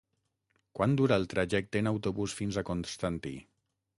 Quant 0.77 0.95
dura 1.01 1.19
el 1.21 1.27
trajecte 1.33 1.83
en 1.85 1.91
autobús 1.91 2.35
fins 2.41 2.57
a 2.57 2.63
Constantí? 2.73 3.37